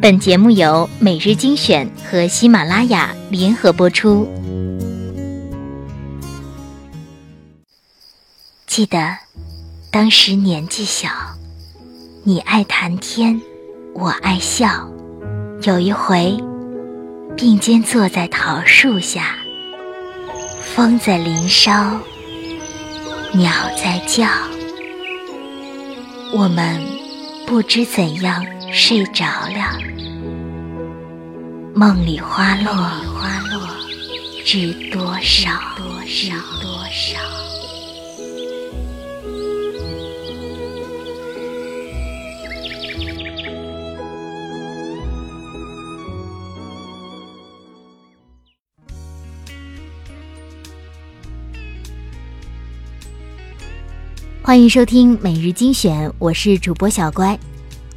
[0.00, 4.28] 本节目由每日精选和喜马拉雅联合播出。
[8.64, 9.16] 记得
[9.90, 11.08] 当时年纪小，
[12.22, 13.40] 你爱谈天，
[13.92, 14.88] 我爱笑。
[15.64, 16.38] 有一回，
[17.36, 19.34] 并肩坐在桃树下，
[20.62, 21.98] 风在林梢，
[23.32, 24.28] 鸟在叫，
[26.32, 26.80] 我们
[27.48, 29.78] 不知怎样睡着了。
[31.74, 33.68] 梦里花落，花落
[34.44, 35.50] 知多少？
[35.76, 36.34] 多少？
[36.60, 37.18] 多少？
[54.42, 57.38] 欢迎收听每日精选，我是主播小乖。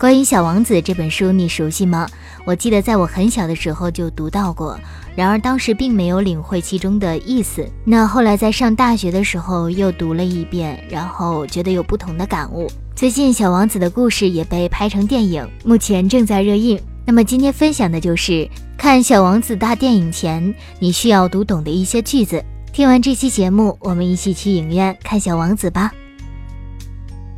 [0.00, 2.08] 关于《小王子》这本书，你熟悉吗？
[2.46, 4.80] 我记得在我很小的时候就读到过，
[5.14, 7.68] 然而当时并没有领会其中的意思。
[7.84, 12.66] 那后来在上大学的时候又读了一遍，然后觉得有不同的感悟。
[12.96, 16.80] 最近《小王子》的故事也被拍成电影，目前正在热映。
[17.04, 22.42] 那么今天分享的就是看《小王子》大电影前你需要读懂的一些句子。
[22.72, 25.92] 听完这期节目，我们一起去影院看《小王子》吧。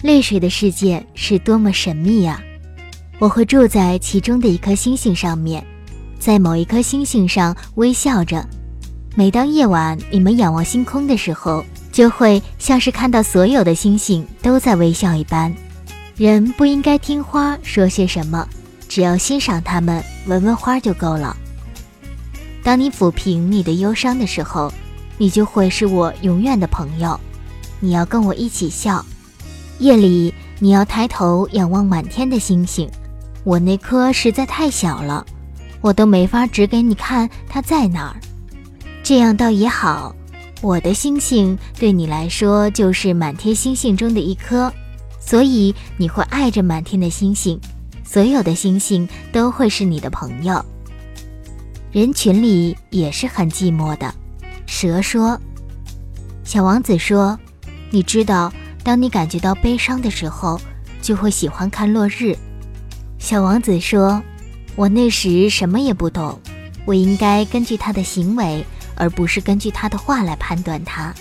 [0.03, 2.41] 泪水的世界是多么神秘呀！
[3.19, 5.65] 我会住在其中的一颗星星上面，
[6.19, 8.45] 在某一颗星星上微笑着。
[9.15, 15.55] 每当夜晚你们仰望星空的时候，就会像是看到所有的星星都在微笑一般。
[16.17, 18.49] 人不应该听花说些什么，
[18.89, 21.37] 只要欣赏它们，闻闻花就够了。
[22.63, 24.73] 当你抚平你的忧伤的时候，
[25.19, 27.19] 你就会是我永远的朋友。
[27.81, 29.05] 你要跟我一起笑。
[29.79, 32.89] 夜里你要抬头仰望满天的星星。
[33.45, 35.27] 我那颗实在太小了，
[35.81, 38.17] 我都没法指给你看它在哪儿。
[39.03, 40.15] 这样倒也好，
[40.61, 44.73] 我的星星对你来说就是满天星星中的一颗，
[45.19, 47.61] 所以你会爱着满天的星星，
[48.05, 50.65] 所有的星星都会是你的朋友。
[51.91, 54.15] 人群里也是很寂寞的，
[54.67, 55.39] 蛇说。
[56.45, 57.39] 小王子说
[57.91, 58.53] ：“你知道，
[58.85, 60.61] 当你感觉到悲伤的时候，
[61.01, 62.37] 就会喜欢看落日。”
[63.23, 64.21] 小王子说
[64.75, 66.37] ：“我那时什么也不懂，
[66.85, 68.67] 我应该根据他的行为，
[68.97, 71.15] 而不是根据他的话来判断他。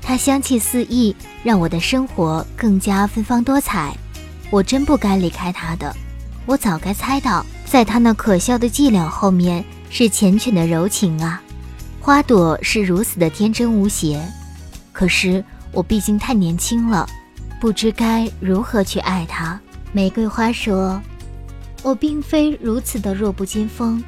[0.00, 3.92] 他香气四溢，让我的生活更加芬芳多彩。
[4.48, 5.92] 我真不该离开他的。
[6.46, 11.42] 我早该猜到，在他那可笑的伎俩后面是缱绻的柔情啊！
[12.00, 14.24] 花朵是如此的天真无邪，
[14.92, 17.08] 可是我毕竟太年轻了，
[17.60, 19.60] 不知该如何去爱他。”
[19.92, 21.02] 玫瑰花说。
[21.82, 24.02] 我并非如此的弱不禁风，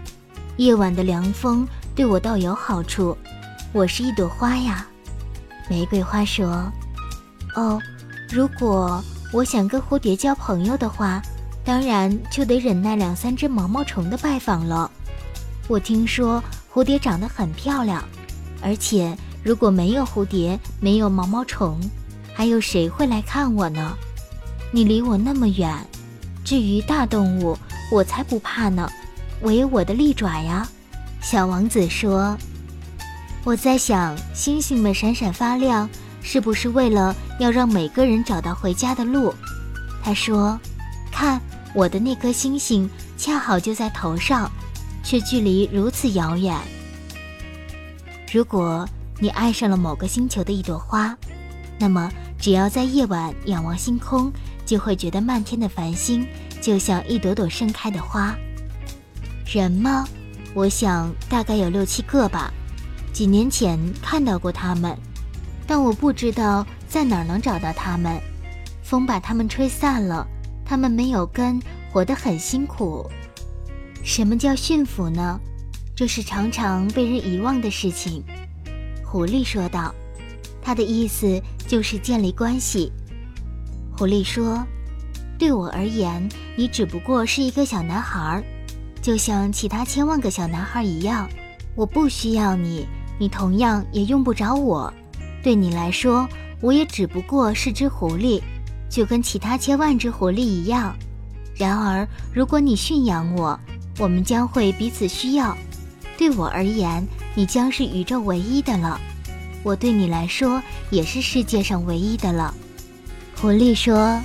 [0.59, 3.16] 夜晚的凉风对我倒有好处。
[3.72, 4.87] 我是一朵花呀，
[5.71, 6.71] 玫瑰花说。
[7.55, 7.81] 哦，
[8.31, 11.22] 如果我想跟蝴蝶交朋友的话，
[11.65, 14.91] 当然就得忍耐两三只毛毛虫的拜访了。
[15.66, 18.05] 我听说蝴蝶长得很漂亮，
[18.61, 21.81] 而且如果没有蝴蝶，没有毛毛虫，
[22.34, 23.97] 还有谁会来看我呢？
[24.71, 25.75] 你离我那么远。
[26.52, 27.56] 至于大动物，
[27.90, 28.86] 我才不怕呢，
[29.40, 30.68] 我有我的利爪呀。
[31.22, 32.36] 小王子说
[33.42, 35.88] ：“我在想，星星们闪闪发亮，
[36.20, 39.32] 是不是为了要让每个人找到回家的路？”
[40.04, 40.60] 他说
[41.10, 41.40] ：“看，
[41.74, 42.86] 我的那颗星星
[43.16, 44.52] 恰好就在头上，
[45.02, 46.54] 却距离如此遥远。
[48.30, 48.86] 如果
[49.19, 51.16] 你爱上了某个星球的一朵花，
[51.78, 54.30] 那么只要在夜晚仰望星空。”
[54.64, 56.26] 就会觉得漫天的繁星
[56.62, 58.34] 就像一朵朵盛开的花。
[59.45, 60.09] 人吗？
[60.55, 62.50] 我想大概有六七个吧。
[63.12, 64.97] 几年前看到过他们，
[65.67, 68.19] 但我不知道在哪儿能找到他们。
[68.83, 70.27] 风把他们吹散了，
[70.65, 71.61] 他们没有根，
[71.93, 73.11] 活得很辛苦。
[74.05, 75.38] 什么叫驯服呢？
[75.94, 78.23] 这是常常被人遗忘的事情。
[79.05, 79.94] 狐狸说道。
[80.65, 82.93] 他的意思就是建立关系。
[83.99, 84.65] 狐狸说
[85.43, 88.44] ：“对我而言，你只不过是一个小男孩儿，
[89.03, 91.29] 就像其他千万个小男孩儿一样。
[91.75, 92.87] 我不需要你，
[93.19, 94.94] 你同样也用不着我。
[95.43, 96.29] 对你来说，
[96.61, 98.41] 我也只不过是只狐狸，
[98.89, 100.94] 就跟其他千万只狐狸一样。
[101.56, 103.59] 然而，如果你驯养我，
[103.99, 105.59] 我们将会彼此需要。
[106.17, 107.05] 对我而言，
[107.35, 108.97] 你将是宇宙唯一的了。
[109.65, 112.55] 我对你来说，也是世界上唯一的了。”
[113.43, 114.23] 狐狸说：“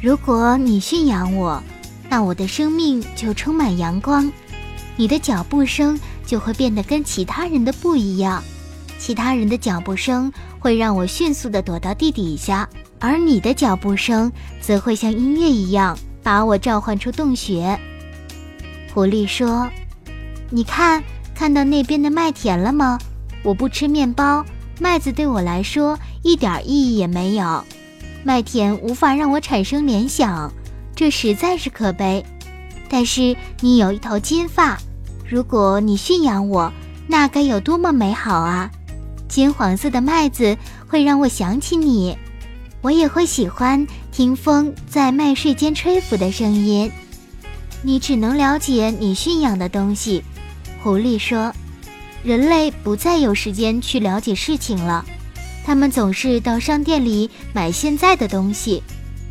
[0.00, 1.62] 如果你驯养我，
[2.08, 4.30] 那我的生命就充满阳光。
[4.96, 8.42] 你的脚步声就会变得跟其他人的不一样，
[8.98, 17.78] 其他人的脚步声会让我迅速地躲到地底下，而你的脚步声则会像音乐一样把我召唤出洞穴。
[18.94, 19.68] 狐狸说
[20.50, 21.02] ：“你看，
[21.34, 22.98] 看到那边的麦田了吗？
[23.42, 24.44] 我不吃面包，
[24.80, 27.64] 麦子对我来说一点意义也没有。
[28.26, 30.52] 麦田无法让我产生联想，
[30.96, 32.26] 这实在是可悲。
[32.88, 34.76] 但是你有一头金发，
[35.24, 36.72] 如果你驯养我，
[37.06, 38.68] 那该有多么美好啊！
[39.28, 40.58] 金黄色的麦子
[40.88, 42.18] 会让我想起你，
[42.80, 46.90] 我也会喜欢听风在麦穗间吹拂的声音。”
[47.80, 50.24] 你只能了解你驯养的东西，
[50.82, 51.54] 狐狸说
[52.24, 55.04] ：“人类不再有时间去了解事情了，
[55.66, 58.84] 他们总是到商店里买现在的东西，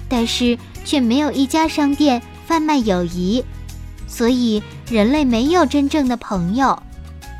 [0.10, 3.42] 但是却没有一家商店贩卖友谊，
[4.06, 6.78] 所以人类没有真正的朋友。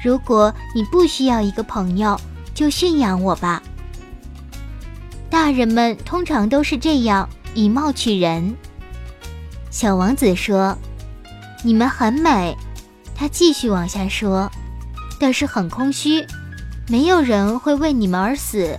[0.02, 2.18] 如果你不需要一个朋友，
[2.54, 3.62] 就驯养我吧。”
[5.30, 8.56] 大人们通常都是这样以貌取人。
[9.70, 10.78] 小王子说。
[11.64, 12.56] 你们很美，
[13.16, 14.52] 他继续往下说，
[15.20, 16.24] 但是很空虚，
[16.88, 18.78] 没有人会为你们而死。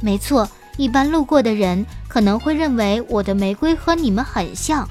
[0.00, 4.88] 没错，一般路过的人可能会认为我的玫瑰和你们很像，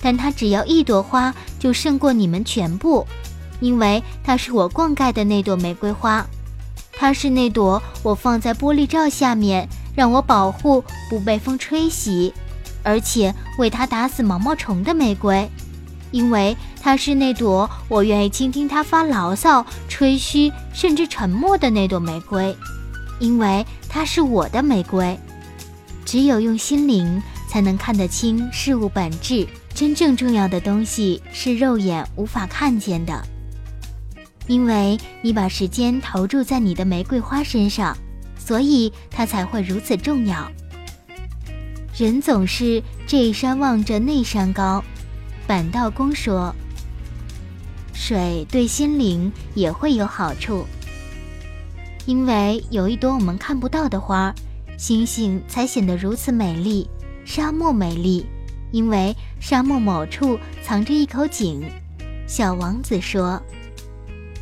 [0.00, 3.06] 但它只要一朵花就胜过你们全部，
[3.60, 6.24] 因为它是我灌溉的那朵玫瑰花，
[6.92, 12.32] 它是那朵我放在玻璃罩下面让我保护不被风吹袭，
[12.82, 15.50] 而且为它打死毛毛虫的玫瑰。
[16.14, 22.56] 因为它是那朵我愿意倾听它发牢骚、吹嘘，甚至沉默的那朵玫瑰，
[23.18, 25.18] 因为它是我的玫瑰。
[26.04, 29.44] 只有用心灵才能看得清事物本质，
[29.74, 33.20] 真正重要的东西是肉眼无法看见的。
[34.46, 37.96] 因为你把时间投注在你的玫瑰花身上，
[38.38, 40.48] 所以它才会如此重要。
[41.96, 44.80] 人总是这山望着那山高。
[45.46, 46.54] 板道公说
[47.92, 50.64] ：“水对心灵也会有好处，
[52.06, 54.34] 因为有一朵我们看不到的花，
[54.78, 56.88] 星星才显得如此美丽。
[57.26, 58.26] 沙漠美丽，
[58.70, 61.62] 因为沙漠某处藏着一口井。”
[62.26, 63.40] 小王子说：“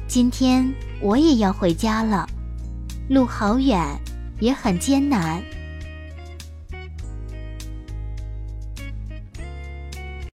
[0.07, 2.29] 今天我也要回家了，
[3.09, 3.85] 路好远，
[4.39, 5.43] 也很艰难。”